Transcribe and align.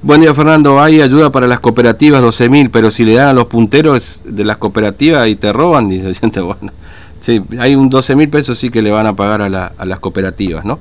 Buen 0.00 0.20
día, 0.20 0.32
Fernando. 0.32 0.80
Hay 0.80 1.00
ayuda 1.00 1.32
para 1.32 1.48
las 1.48 1.58
cooperativas, 1.58 2.22
12.000, 2.22 2.70
pero 2.70 2.88
si 2.88 3.04
le 3.04 3.14
dan 3.14 3.30
a 3.30 3.32
los 3.32 3.46
punteros 3.46 4.20
de 4.24 4.44
las 4.44 4.56
cooperativas 4.56 5.26
y 5.26 5.34
te 5.34 5.52
roban, 5.52 5.88
dice 5.88 6.14
gente, 6.20 6.38
bueno. 6.38 6.72
Sí, 7.20 7.42
hay 7.58 7.74
un 7.74 7.90
12.000 7.90 8.30
pesos 8.30 8.56
sí 8.56 8.70
que 8.70 8.80
le 8.80 8.92
van 8.92 9.06
a 9.06 9.16
pagar 9.16 9.42
a, 9.42 9.84
las 9.84 9.98
cooperativas, 9.98 10.64
¿no? 10.64 10.78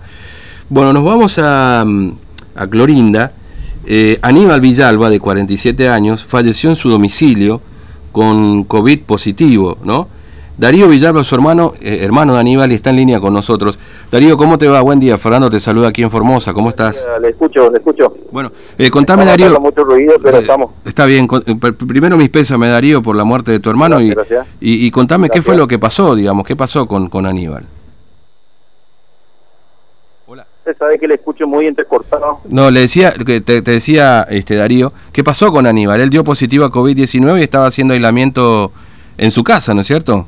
Bueno, 0.69 0.93
nos 0.93 1.03
vamos 1.03 1.39
a, 1.39 1.81
a 1.81 2.67
Clorinda. 2.67 3.31
Eh, 3.87 4.19
Aníbal 4.21 4.61
Villalba, 4.61 5.09
de 5.09 5.19
47 5.19 5.89
años, 5.89 6.23
falleció 6.23 6.69
en 6.69 6.75
su 6.75 6.87
domicilio 6.87 7.59
con 8.11 8.65
COVID 8.65 8.99
positivo, 9.01 9.79
¿no? 9.83 10.09
Darío 10.57 10.87
Villalba, 10.87 11.23
su 11.23 11.35
hermano, 11.35 11.73
eh, 11.81 11.99
hermano 12.01 12.33
de 12.33 12.39
Aníbal, 12.39 12.71
y 12.71 12.75
está 12.75 12.89
en 12.89 12.95
línea 12.95 13.19
con 13.19 13.31
nosotros. 13.31 13.77
Darío, 14.11 14.37
¿cómo 14.37 14.57
te 14.57 14.67
va? 14.67 14.81
Buen 14.81 14.99
día. 14.99 15.15
Fernando 15.19 15.51
te 15.51 15.59
saluda 15.59 15.89
aquí 15.89 16.01
en 16.01 16.09
Formosa. 16.09 16.51
¿Cómo 16.51 16.69
estás? 16.69 17.07
Le 17.21 17.29
escucho, 17.29 17.69
le 17.69 17.77
escucho. 17.77 18.15
Bueno, 18.31 18.51
eh, 18.75 18.89
contame, 18.89 19.23
Darío. 19.23 19.59
mucho 19.59 19.83
ruido, 19.83 20.15
pero 20.21 20.37
eh, 20.37 20.41
estamos. 20.41 20.71
Está 20.83 21.05
bien. 21.05 21.27
primero 21.27 22.17
mis 22.17 22.29
pésames, 22.29 22.71
Darío, 22.71 23.03
por 23.03 23.15
la 23.15 23.23
muerte 23.23 23.51
de 23.51 23.59
tu 23.59 23.69
hermano. 23.69 24.01
y, 24.01 24.15
y, 24.59 24.89
contame 24.89 25.29
qué 25.29 25.43
fue 25.43 25.55
lo 25.55 25.67
que 25.67 25.77
pasó, 25.77 26.15
digamos, 26.15 26.43
qué 26.43 26.55
pasó 26.55 26.87
con, 26.87 27.07
con 27.07 27.27
Aníbal. 27.27 27.63
Hola. 30.25 30.47
Usted 30.59 30.75
sabe 30.79 30.97
que 30.97 31.07
le 31.07 31.15
escucho 31.15 31.45
muy 31.45 31.67
entrecortado. 31.67 32.39
No, 32.49 32.71
le 32.71 32.79
decía, 32.79 33.13
te, 33.13 33.41
te 33.41 33.61
decía, 33.61 34.25
este 34.27 34.55
Darío, 34.55 34.91
¿qué 35.13 35.23
pasó 35.23 35.51
con 35.51 35.67
Aníbal? 35.67 36.01
Él 36.01 36.09
dio 36.09 36.23
positivo 36.23 36.65
a 36.65 36.71
COVID-19 36.71 37.39
y 37.39 37.43
estaba 37.43 37.67
haciendo 37.67 37.93
aislamiento 37.93 38.71
en 39.19 39.29
su 39.29 39.43
casa, 39.43 39.75
¿no 39.75 39.81
es 39.81 39.87
cierto? 39.87 40.25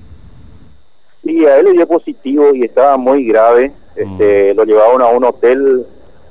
Sí, 1.30 1.46
a 1.46 1.60
él 1.60 1.66
le 1.66 1.74
dio 1.74 1.88
positivo 1.88 2.56
y 2.56 2.64
estaba 2.64 2.98
muy 2.98 3.24
grave. 3.24 3.72
Este, 3.96 4.52
mm. 4.52 4.58
Lo 4.58 4.64
llevaron 4.64 5.04
a 5.04 5.10
un 5.10 5.24
hotel, 5.24 5.86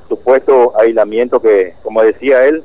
supuesto 0.09 0.73
aislamiento 0.77 1.41
que, 1.41 1.75
como 1.85 2.03
decía 2.03 2.45
él, 2.47 2.65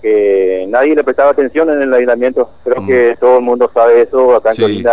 que 0.00 0.64
nadie 0.68 0.94
le 0.94 1.04
prestaba 1.04 1.32
atención 1.32 1.68
en 1.68 1.82
el 1.82 1.92
aislamiento. 1.92 2.48
Creo 2.64 2.80
mm. 2.80 2.86
que 2.86 3.16
todo 3.20 3.36
el 3.36 3.42
mundo 3.42 3.70
sabe 3.74 4.00
eso, 4.00 4.34
acá 4.34 4.50
en 4.50 4.56
sí. 4.56 4.84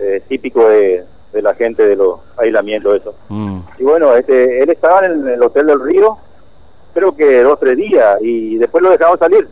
Eh, 0.00 0.20
típico 0.28 0.68
de, 0.68 1.04
la 1.34 1.54
gente 1.54 1.86
de 1.86 1.94
los 1.94 2.18
aislamientos, 2.36 3.00
eso. 3.00 3.14
Mm. 3.28 3.60
Y 3.78 3.84
bueno, 3.84 4.16
este, 4.16 4.60
él 4.60 4.70
estaba 4.70 5.06
en 5.06 5.28
el 5.28 5.40
hotel 5.40 5.66
del 5.66 5.80
Río, 5.80 6.18
creo 6.92 7.14
que 7.14 7.40
dos 7.44 7.60
tres 7.60 7.76
días, 7.76 8.18
y 8.20 8.58
después 8.58 8.82
lo 8.82 8.90
dejaron 8.90 9.16
salir. 9.16 9.46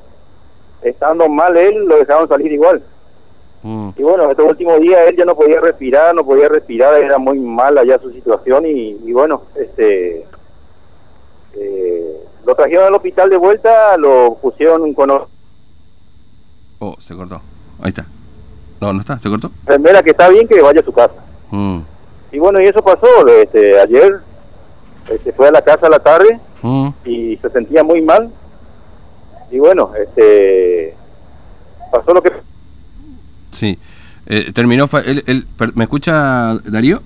Estando 0.82 1.28
mal 1.28 1.56
él, 1.56 1.84
lo 1.84 1.98
dejaron 1.98 2.28
salir 2.28 2.50
igual. 2.50 2.82
Mm. 3.66 3.88
Y 3.96 4.02
bueno, 4.04 4.30
estos 4.30 4.48
últimos 4.48 4.80
días 4.80 5.00
él 5.08 5.16
ya 5.16 5.24
no 5.24 5.34
podía 5.34 5.60
respirar, 5.60 6.14
no 6.14 6.24
podía 6.24 6.48
respirar, 6.48 6.94
era 7.02 7.18
muy 7.18 7.40
mala 7.40 7.82
ya 7.84 7.98
su 7.98 8.12
situación 8.12 8.64
y, 8.64 9.12
bueno, 9.12 9.42
este 9.56 10.24
eh, 11.54 12.24
lo 12.44 12.54
trajeron 12.54 12.86
al 12.86 12.94
hospital 12.94 13.28
de 13.28 13.36
vuelta, 13.36 13.96
lo 13.96 14.38
pusieron 14.40 14.94
con... 14.94 15.10
Oh, 16.78 16.94
se 17.00 17.16
cortó. 17.16 17.40
Ahí 17.82 17.88
está. 17.88 18.06
No, 18.80 18.92
no 18.92 19.00
está, 19.00 19.18
se 19.18 19.28
cortó. 19.28 19.50
Primera 19.64 20.00
que 20.00 20.10
está 20.10 20.28
bien 20.28 20.46
que 20.46 20.62
vaya 20.62 20.80
a 20.80 20.84
su 20.84 20.92
casa. 20.92 21.14
Mm. 21.50 21.80
Y 22.30 22.38
bueno, 22.38 22.60
y 22.60 22.66
eso 22.66 22.80
pasó, 22.84 23.26
este, 23.26 23.80
ayer 23.80 24.20
este, 25.10 25.32
fue 25.32 25.48
a 25.48 25.50
la 25.50 25.62
casa 25.62 25.88
a 25.88 25.90
la 25.90 25.98
tarde 25.98 26.38
mm. 26.62 26.88
y 27.04 27.36
se 27.38 27.50
sentía 27.50 27.82
muy 27.82 28.00
mal. 28.00 28.30
Y 29.50 29.58
bueno, 29.58 29.90
este 29.96 30.94
pasó 31.90 32.14
lo 32.14 32.22
que 32.22 32.30
Sí. 33.56 33.78
Eh, 34.26 34.52
terminó. 34.52 34.88
¿Me 35.74 35.84
escucha 35.84 36.54
Darío? 36.64 37.00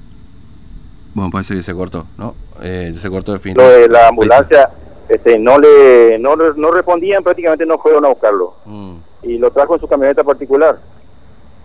Bueno, 1.15 1.31
parece 1.31 1.55
que 1.55 1.63
se 1.63 1.75
cortó, 1.75 2.07
¿no? 2.19 2.35
Eh, 2.63 2.93
se 2.95 3.09
cortó 3.09 3.33
definitivamente. 3.33 3.79
Lo 3.79 3.83
de 3.83 3.89
la 3.89 4.09
ambulancia, 4.09 4.71
este, 5.09 5.39
no 5.39 5.59
le 5.59 6.19
no, 6.19 6.35
no 6.37 6.71
respondían, 6.71 7.23
prácticamente 7.23 7.67
no 7.67 7.79
fueron 7.79 8.05
a 8.05 8.09
buscarlo. 8.09 8.55
Mm. 8.65 8.95
Y 9.23 9.39
lo 9.39 9.51
trajo 9.51 9.75
en 9.75 9.81
su 9.81 9.87
camioneta 9.89 10.25
particular. 10.25 10.79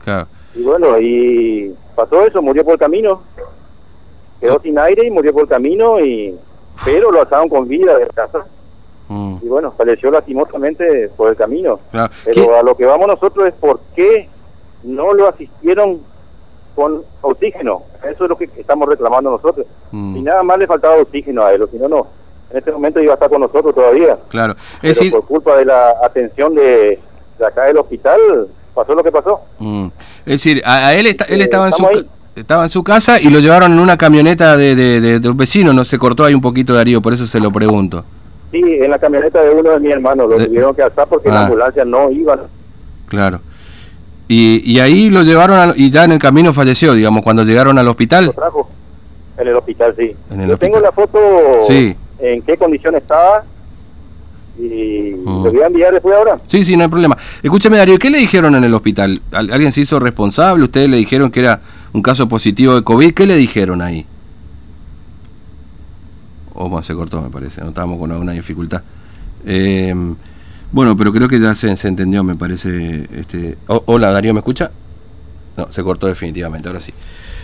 Claro. 0.03 0.28
Y 0.53 0.61
bueno, 0.61 1.00
y 1.00 1.75
pasó 1.95 2.25
eso, 2.25 2.41
murió 2.41 2.63
por 2.63 2.73
el 2.73 2.79
camino. 2.79 3.24
Quedó 4.40 4.59
sin 4.62 4.78
aire 4.78 5.07
y 5.07 5.12
murió 5.12 5.34
por 5.34 5.44
el 5.44 5.50
camino, 5.50 6.00
y 6.00 6.38
pero 6.84 7.12
lo 7.12 7.22
asaron 7.24 7.50
con 7.50 7.68
vida 7.68 7.97
de 7.97 8.07
casa. 8.07 8.45
Mm. 9.07 9.38
Y 9.41 9.47
bueno, 9.47 9.72
falleció 9.72 10.12
lastimosamente 10.12 11.09
por 11.16 11.29
el 11.29 11.35
camino. 11.35 11.79
Pero 12.25 12.57
a 12.57 12.63
lo 12.63 12.75
que 12.75 12.85
vamos 12.85 13.07
nosotros 13.07 13.47
es 13.47 13.53
por 13.53 13.79
qué 13.95 14.29
no 14.85 15.13
lo 15.13 15.28
asistieron 15.28 16.00
con 16.75 17.01
oxígeno. 17.22 17.84
Eso 18.03 18.25
es 18.25 18.29
lo 18.29 18.38
que 18.38 18.50
estamos 18.57 18.88
reclamando 18.88 19.31
nosotros. 19.31 19.66
Mm. 19.91 20.18
Y 20.18 20.22
nada 20.22 20.44
más 20.44 20.59
le 20.59 20.68
faltaba 20.68 20.97
oxígeno 20.97 21.44
a 21.44 21.53
él, 21.53 21.63
si 21.72 21.78
no, 21.78 21.88
no. 21.88 22.07
En 22.51 22.57
este 22.57 22.72
momento 22.72 23.00
iba 23.00 23.13
a 23.13 23.16
estar 23.16 23.29
con 23.29 23.41
nosotros 23.41 23.74
todavía. 23.74 24.18
Claro. 24.29 24.56
Es 24.81 24.97
decir... 24.97 25.12
por 25.12 25.25
culpa 25.25 25.57
de 25.57 25.66
la 25.66 25.95
atención 26.03 26.53
de, 26.53 27.00
acá 27.45 27.63
del 27.66 27.78
hospital, 27.78 28.19
pasó 28.74 28.94
lo 28.94 29.03
que 29.03 29.12
pasó. 29.12 29.40
Mm. 29.59 29.88
Es 30.25 30.34
decir, 30.44 30.62
a, 30.66 30.94
él, 30.94 31.07
él 31.07 31.16
eh, 31.41 31.44
estaba 31.44 31.68
en 31.68 31.74
su... 31.74 32.06
Estaba 32.35 32.63
en 32.63 32.69
su 32.69 32.84
casa 32.84 33.22
y 33.22 33.29
lo 33.29 33.40
llevaron 33.40 33.72
en 33.72 33.79
una 33.79 33.95
camioneta 33.95 34.57
de, 34.57 34.75
de, 34.75 35.29
un 35.29 35.38
vecino, 35.38 35.72
no 35.72 35.85
se 35.85 35.97
cortó 35.97 36.25
ahí 36.25 36.34
un 36.34 36.41
poquito 36.41 36.74
Darío, 36.74 37.01
por 37.01 37.13
eso 37.13 37.25
se 37.25 37.40
lo 37.40 37.50
pregunto. 37.50 38.03
Sí, 38.51 38.62
en 38.62 38.91
la 38.91 39.00
camioneta 39.00 39.41
de 39.41 39.51
uno 39.56 39.69
de 39.69 39.79
mis 39.79 39.91
hermanos, 39.91 40.29
lo 40.29 40.45
tuvieron 40.45 40.75
que 40.75 40.84
alzar 40.84 41.07
porque 41.07 41.29
la 41.29 41.40
ah. 41.40 41.44
ambulancia 41.45 41.85
no 41.85 42.12
iba. 42.12 42.38
Claro. 43.07 43.40
Y, 44.28 44.62
y 44.72 44.80
ahí 44.80 45.09
lo 45.09 45.22
llevaron 45.24 45.74
y 45.75 45.91
ya 45.91 46.03
en 46.03 46.13
el 46.13 46.19
camino 46.19 46.52
falleció, 46.52 46.94
digamos, 46.94 47.24
cuando 47.24 47.44
llegaron 47.44 47.78
al 47.78 47.88
hospital. 47.88 48.25
Lo 48.25 48.34
trajo 48.34 48.69
en 49.38 49.47
el 49.47 49.56
hospital, 49.56 49.96
sí. 49.97 50.16
Yo 50.47 50.58
tengo 50.58 50.80
la 50.80 50.91
foto 50.91 51.19
sí. 51.68 51.96
en 52.19 52.41
qué 52.41 52.58
condición 52.58 52.96
estaba 52.96 53.44
y 54.58 55.13
mm. 55.16 55.44
voy 55.44 55.62
a 55.62 55.68
enviar 55.68 55.94
después 55.94 56.16
ahora. 56.16 56.40
Sí, 56.47 56.63
sí, 56.63 56.78
no 56.78 56.84
hay 56.84 56.90
problema. 56.90 57.18
Escúcheme, 57.44 57.78
Darío, 57.78 58.00
¿qué 58.00 58.09
le 58.09 58.18
dijeron 58.18 58.56
en 58.56 58.63
el 58.63 58.74
hospital? 58.74 59.22
¿Alguien 59.31 59.72
se 59.72 59.81
hizo 59.81 60.00
responsable? 60.00 60.63
¿Ustedes 60.63 60.90
le 60.90 60.97
dijeron 60.97 61.30
que 61.30 61.42
era 61.42 61.62
un 61.94 62.02
caso 62.02 62.28
positivo 62.28 62.75
de 62.75 62.84
COVID? 62.84 63.13
¿Qué 63.13 63.25
le 63.25 63.36
dijeron 63.36 63.81
ahí? 63.81 64.06
Oh, 66.53 66.81
se 66.81 66.94
cortó, 66.94 67.22
me 67.22 67.30
parece. 67.30 67.62
No 67.62 67.69
estábamos 67.69 68.00
con 68.00 68.12
alguna 68.12 68.31
dificultad. 68.31 68.81
Eh, 69.46 69.94
bueno, 70.72 70.98
pero 70.98 71.12
creo 71.12 71.28
que 71.28 71.40
ya 71.40 71.56
se, 71.56 71.70
entendió, 71.88 72.24
me 72.24 72.36
parece. 72.36 73.08
Este... 73.14 73.58
hola, 73.68 74.12
Darío, 74.12 74.34
¿me 74.34 74.40
escucha? 74.40 74.72
No, 75.58 75.72
se 75.72 75.84
cortó 75.84 76.08
definitivamente, 76.08 76.68
ahora 76.68 76.81
sí. 76.81 76.94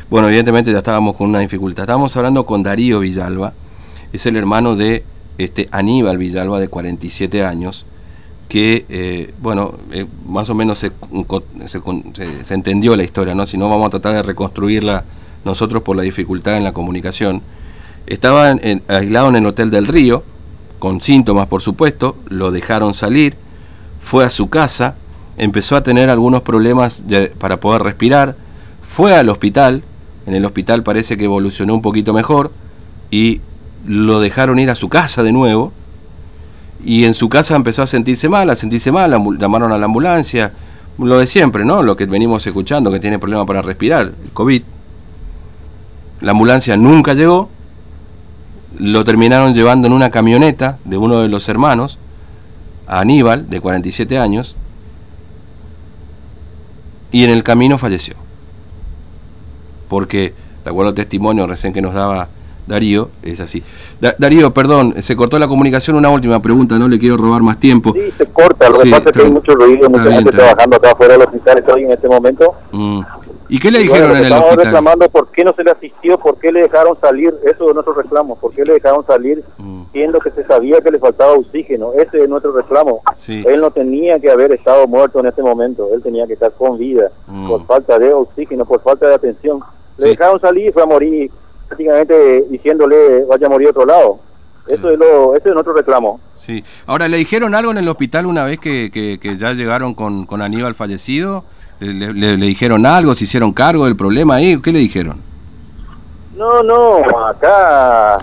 Bueno, 0.09 0.27
evidentemente 0.27 0.71
ya 0.71 0.79
estábamos 0.79 1.15
con 1.15 1.29
una 1.29 1.39
dificultad. 1.39 1.83
Estábamos 1.83 2.15
hablando 2.17 2.45
con 2.45 2.63
Darío 2.63 2.99
Villalba, 2.99 3.53
es 4.11 4.25
el 4.25 4.35
hermano 4.35 4.75
de 4.75 5.05
este 5.37 5.69
Aníbal 5.71 6.17
Villalba, 6.17 6.59
de 6.59 6.67
47 6.67 7.45
años, 7.45 7.85
que, 8.49 8.85
eh, 8.89 9.33
bueno, 9.41 9.75
eh, 9.93 10.05
más 10.27 10.49
o 10.49 10.53
menos 10.53 10.79
se, 10.79 10.91
se, 11.65 12.53
entendió 12.53 12.97
la 12.97 13.03
historia, 13.03 13.33
¿no? 13.33 13.45
Si 13.45 13.57
no, 13.57 13.69
vamos 13.69 13.87
a 13.87 13.89
tratar 13.91 14.15
de 14.15 14.23
reconstruirla 14.23 15.05
nosotros 15.45 15.81
por 15.83 15.95
la 15.95 16.03
dificultad 16.03 16.57
en 16.57 16.65
la 16.65 16.73
comunicación. 16.73 17.41
Estaba 18.07 18.53
aislado 18.89 19.29
en 19.29 19.35
el 19.37 19.45
Hotel 19.45 19.71
del 19.71 19.87
Río, 19.87 20.23
con 20.81 20.99
síntomas 20.99 21.47
por 21.47 21.61
supuesto, 21.61 22.17
lo 22.27 22.49
dejaron 22.49 22.95
salir, 22.95 23.37
fue 23.99 24.25
a 24.25 24.31
su 24.31 24.49
casa, 24.49 24.95
empezó 25.37 25.75
a 25.75 25.83
tener 25.83 26.09
algunos 26.09 26.41
problemas 26.41 27.03
para 27.37 27.59
poder 27.59 27.83
respirar, 27.83 28.35
fue 28.81 29.15
al 29.15 29.29
hospital, 29.29 29.83
en 30.25 30.33
el 30.33 30.43
hospital 30.43 30.81
parece 30.81 31.17
que 31.17 31.25
evolucionó 31.25 31.75
un 31.75 31.83
poquito 31.83 32.13
mejor 32.13 32.51
y 33.11 33.41
lo 33.85 34.19
dejaron 34.19 34.57
ir 34.57 34.71
a 34.71 34.75
su 34.75 34.89
casa 34.89 35.21
de 35.21 35.31
nuevo 35.31 35.71
y 36.83 37.05
en 37.05 37.13
su 37.13 37.29
casa 37.29 37.55
empezó 37.55 37.83
a 37.83 37.87
sentirse 37.87 38.27
mal, 38.27 38.49
a 38.49 38.55
sentirse 38.55 38.91
mal, 38.91 39.11
llamaron 39.37 39.71
a 39.71 39.77
la 39.77 39.85
ambulancia, 39.85 40.51
lo 40.97 41.19
de 41.19 41.27
siempre, 41.27 41.63
¿no? 41.63 41.83
Lo 41.83 41.95
que 41.95 42.07
venimos 42.07 42.45
escuchando, 42.47 42.91
que 42.91 42.99
tiene 42.99 43.19
problemas 43.19 43.45
para 43.45 43.61
respirar, 43.61 44.13
el 44.23 44.31
COVID. 44.33 44.63
La 46.21 46.31
ambulancia 46.31 46.75
nunca 46.75 47.13
llegó, 47.13 47.49
lo 48.81 49.03
terminaron 49.03 49.53
llevando 49.53 49.87
en 49.87 49.93
una 49.93 50.09
camioneta 50.09 50.79
de 50.85 50.97
uno 50.97 51.21
de 51.21 51.27
los 51.27 51.47
hermanos, 51.47 51.99
a 52.87 52.99
Aníbal, 52.99 53.47
de 53.47 53.61
47 53.61 54.17
años, 54.17 54.55
y 57.11 57.23
en 57.23 57.29
el 57.29 57.43
camino 57.43 57.77
falleció. 57.77 58.15
Porque, 59.87 60.33
de 60.63 60.69
acuerdo 60.69 60.89
al 60.89 60.95
testimonio 60.95 61.45
recién 61.45 61.73
que 61.73 61.81
nos 61.81 61.93
daba 61.93 62.29
Darío, 62.65 63.09
es 63.21 63.39
así. 63.39 63.61
Darío, 64.17 64.51
perdón, 64.51 64.95
se 64.99 65.15
cortó 65.15 65.37
la 65.37 65.47
comunicación. 65.47 65.95
Una 65.95 66.09
última 66.09 66.41
pregunta, 66.41 66.79
no 66.79 66.87
le 66.87 66.97
quiero 66.97 67.17
robar 67.17 67.43
más 67.43 67.59
tiempo. 67.59 67.93
Sí, 67.93 68.11
se 68.17 68.25
corta, 68.27 68.67
lo 68.67 68.79
que 68.79 68.89
pasa 68.89 69.09
es 69.09 69.11
que 69.11 69.21
hay 69.21 69.31
mucho 69.31 69.53
ruido, 69.53 69.89
mucha 69.91 70.11
gente 70.11 70.31
trabajando 70.31 70.77
acá 70.77 70.91
afuera 70.91 71.13
del 71.13 71.21
hospital, 71.21 71.59
estoy 71.59 71.83
en 71.83 71.91
este 71.91 72.07
momento. 72.07 72.55
Mm. 72.71 73.01
¿Y 73.51 73.59
qué 73.59 73.69
le 73.69 73.79
dijeron 73.79 74.11
en 74.11 74.23
el 74.23 74.31
hospital? 74.31 74.39
Estamos 74.39 74.63
reclamando 74.63 75.09
por 75.09 75.27
qué 75.29 75.43
no 75.43 75.53
se 75.53 75.65
le 75.65 75.71
asistió, 75.71 76.17
por 76.17 76.39
qué 76.39 76.53
le 76.53 76.61
dejaron 76.61 76.97
salir, 77.01 77.37
eso 77.43 77.67
es 77.67 77.73
nuestro 77.73 77.93
reclamo, 77.93 78.37
por 78.37 78.53
qué 78.53 78.63
le 78.63 78.75
dejaron 78.75 79.05
salir 79.05 79.43
mm. 79.57 79.83
siendo 79.91 80.19
que 80.19 80.31
se 80.31 80.45
sabía 80.45 80.79
que 80.79 80.89
le 80.89 80.99
faltaba 80.99 81.33
oxígeno, 81.33 81.91
ese 81.91 82.23
es 82.23 82.29
nuestro 82.29 82.53
reclamo. 82.53 83.01
Él 83.27 83.59
no 83.59 83.69
tenía 83.71 84.21
que 84.21 84.31
haber 84.31 84.53
estado 84.53 84.87
muerto 84.87 85.19
en 85.19 85.25
este 85.25 85.43
momento, 85.43 85.89
él 85.93 86.01
tenía 86.01 86.25
que 86.27 86.33
estar 86.33 86.53
con 86.53 86.77
vida, 86.77 87.11
mm. 87.27 87.49
por 87.49 87.65
falta 87.65 87.99
de 87.99 88.13
oxígeno, 88.13 88.63
por 88.63 88.81
falta 88.83 89.09
de 89.09 89.15
atención. 89.15 89.59
Le 89.97 90.11
dejaron 90.11 90.39
salir 90.39 90.69
y 90.69 90.71
fue 90.71 90.83
a 90.83 90.85
morir 90.85 91.29
prácticamente 91.67 92.45
diciéndole 92.49 93.25
vaya 93.25 93.47
a 93.47 93.49
morir 93.49 93.67
otro 93.67 93.85
lado. 93.85 94.19
Eso 94.65 94.89
es 94.91 94.97
lo, 94.97 95.35
ese 95.35 95.49
es 95.49 95.53
nuestro 95.53 95.73
reclamo. 95.73 96.21
Sí. 96.37 96.63
Ahora, 96.85 97.09
¿le 97.09 97.17
dijeron 97.17 97.53
algo 97.53 97.71
en 97.71 97.79
el 97.79 97.89
hospital 97.89 98.27
una 98.27 98.45
vez 98.45 98.59
que, 98.59 98.91
que, 98.91 99.37
ya 99.37 99.51
llegaron 99.51 99.93
con, 99.93 100.25
con 100.25 100.41
Aníbal 100.41 100.73
fallecido? 100.73 101.43
¿Le, 101.81 102.13
le, 102.13 102.37
dijeron 102.37 102.85
algo? 102.85 103.15
¿Se 103.15 103.23
hicieron 103.23 103.51
cargo 103.53 103.85
del 103.85 103.95
problema 103.95 104.35
ahí? 104.35 104.61
¿Qué 104.61 104.71
le 104.71 104.79
dijeron? 104.79 105.17
No, 106.37 106.61
no, 106.61 106.99
acá 107.27 108.17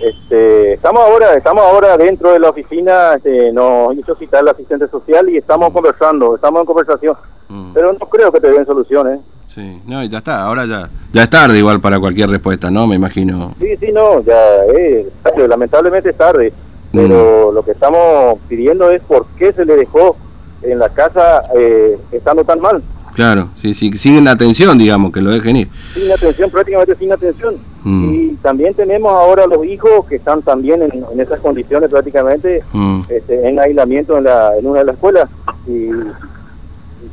este, 0.00 0.74
estamos 0.74 1.02
ahora 1.02 1.34
estamos 1.34 1.62
ahora 1.62 1.96
dentro 1.96 2.32
de 2.32 2.38
la 2.38 2.50
oficina, 2.50 3.14
este, 3.14 3.52
nos 3.52 3.94
hizo 3.96 4.14
citar 4.14 4.44
la 4.44 4.52
asistente 4.52 4.88
social 4.88 5.28
y 5.28 5.36
estamos 5.36 5.70
conversando, 5.70 6.36
estamos 6.36 6.60
en 6.60 6.66
conversación, 6.66 7.16
mm. 7.48 7.72
pero 7.74 7.92
no 7.92 7.98
creo 7.98 8.30
que 8.32 8.40
te 8.40 8.50
den 8.50 8.64
soluciones. 8.64 9.20
Sí, 9.46 9.82
no, 9.86 10.04
ya 10.04 10.18
está, 10.18 10.42
ahora 10.42 10.64
ya 10.64 10.88
ya 11.12 11.24
es 11.24 11.30
tarde 11.30 11.58
igual 11.58 11.80
para 11.80 11.98
cualquier 11.98 12.30
respuesta, 12.30 12.70
¿no? 12.70 12.86
Me 12.86 12.94
imagino. 12.94 13.54
Sí, 13.60 13.76
sí, 13.78 13.90
no, 13.92 14.20
ya 14.20 14.64
es 14.74 15.06
lamentablemente 15.48 16.10
es 16.10 16.16
tarde, 16.16 16.52
pero 16.92 17.50
mm. 17.50 17.54
lo 17.54 17.64
que 17.64 17.72
estamos 17.72 18.38
pidiendo 18.48 18.90
es 18.90 19.02
por 19.02 19.26
qué 19.36 19.52
se 19.52 19.64
le 19.64 19.76
dejó 19.76 20.16
en 20.62 20.78
la 20.78 20.88
casa 20.88 21.42
eh, 21.56 21.98
estando 22.12 22.44
tan 22.44 22.60
mal. 22.60 22.82
Claro, 23.20 23.50
sí, 23.54 23.74
sí, 23.74 23.92
sin 23.98 24.26
atención, 24.28 24.78
digamos, 24.78 25.12
que 25.12 25.20
lo 25.20 25.30
dejen 25.30 25.54
ir. 25.54 25.68
Sin 25.92 26.10
atención, 26.10 26.50
prácticamente 26.50 26.96
sin 26.96 27.12
atención. 27.12 27.56
Mm. 27.84 28.14
Y 28.14 28.28
también 28.36 28.72
tenemos 28.72 29.12
ahora 29.12 29.46
los 29.46 29.62
hijos 29.66 30.06
que 30.08 30.16
están 30.16 30.40
también 30.40 30.80
en, 30.80 31.20
esas 31.20 31.38
condiciones 31.40 31.90
prácticamente 31.90 32.64
mm. 32.72 33.00
este, 33.10 33.46
en 33.46 33.58
aislamiento 33.58 34.16
en, 34.16 34.24
la, 34.24 34.56
en 34.56 34.66
una 34.66 34.78
de 34.78 34.84
las 34.86 34.94
escuelas. 34.94 35.28
Y, 35.66 35.90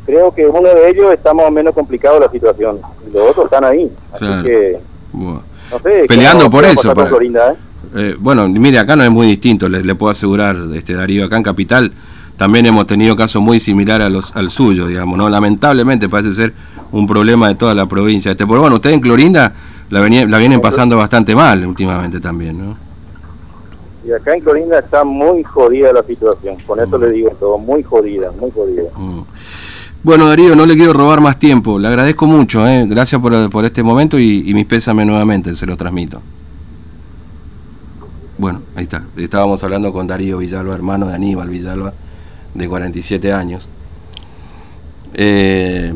creo 0.05 0.33
que 0.33 0.47
uno 0.47 0.69
de 0.69 0.89
ellos 0.89 1.13
está 1.13 1.33
más 1.33 1.47
o 1.47 1.51
menos 1.51 1.73
complicado 1.73 2.21
la 2.21 2.31
situación. 2.31 2.79
Y 3.05 3.11
los 3.11 3.31
otros 3.31 3.43
están 3.43 3.65
ahí. 3.65 3.91
Así 4.13 4.43
que, 4.43 4.79
no 5.11 5.43
sé, 5.83 6.05
Peleando 6.07 6.49
por 6.49 6.63
eso. 6.63 6.93
¿eh? 6.93 7.55
Eh, 7.97 8.15
bueno, 8.17 8.47
mire, 8.47 8.79
acá 8.79 8.95
no 8.95 9.03
es 9.03 9.11
muy 9.11 9.27
distinto, 9.27 9.67
le, 9.67 9.83
le 9.83 9.95
puedo 9.95 10.11
asegurar, 10.11 10.55
este 10.73 10.93
Darío, 10.93 11.25
acá 11.25 11.35
en 11.35 11.43
Capital 11.43 11.91
también 12.37 12.67
hemos 12.67 12.85
tenido 12.85 13.15
casos 13.15 13.41
muy 13.41 13.59
similares 13.59 14.05
a 14.05 14.09
los, 14.09 14.35
al 14.35 14.49
suyo, 14.49 14.87
digamos, 14.87 15.17
¿no? 15.17 15.27
Lamentablemente 15.27 16.07
parece 16.07 16.33
ser 16.33 16.53
un 16.91 17.07
problema 17.07 17.47
de 17.47 17.55
toda 17.55 17.73
la 17.73 17.87
provincia. 17.87 18.31
Este, 18.31 18.45
pero 18.45 18.61
bueno, 18.61 18.75
ustedes 18.75 18.95
en 18.95 19.01
Clorinda 19.01 19.53
la, 19.89 20.07
la 20.07 20.37
vienen 20.37 20.61
pasando 20.61 20.95
bastante 20.95 21.35
mal 21.35 21.65
últimamente 21.65 22.19
también, 22.19 22.59
¿no? 22.59 22.77
Y 24.07 24.11
acá 24.11 24.35
en 24.35 24.41
Clorinda 24.41 24.79
está 24.79 25.03
muy 25.03 25.43
jodida 25.43 25.91
la 25.91 26.03
situación, 26.03 26.55
con 26.65 26.79
eso 26.79 26.97
mm. 26.97 27.01
le 27.01 27.11
digo 27.11 27.29
todo, 27.39 27.57
muy 27.57 27.83
jodida, 27.83 28.31
muy 28.39 28.51
jodida. 28.51 28.89
Mm. 28.95 29.21
Bueno, 30.03 30.27
Darío, 30.27 30.55
no 30.55 30.65
le 30.65 30.75
quiero 30.75 30.93
robar 30.93 31.19
más 31.19 31.39
tiempo, 31.39 31.79
le 31.79 31.87
agradezco 31.87 32.27
mucho, 32.27 32.65
¿eh? 32.67 32.85
gracias 32.87 33.19
por, 33.19 33.49
por 33.49 33.65
este 33.65 33.83
momento 33.83 34.17
y, 34.17 34.47
y 34.47 34.53
mis 34.53 34.65
pésame 34.65 35.03
nuevamente, 35.03 35.55
se 35.55 35.65
lo 35.65 35.75
transmito. 35.75 36.21
Bueno, 38.37 38.61
ahí 38.75 38.83
está, 38.83 39.03
estábamos 39.17 39.61
hablando 39.63 39.91
con 39.91 40.05
Darío 40.05 40.37
Villalba, 40.37 40.75
hermano 40.75 41.07
de 41.07 41.15
Aníbal 41.15 41.49
Villalba 41.49 41.93
de 42.53 42.67
47 42.67 43.31
años. 43.33 43.67
Eh, 45.13 45.93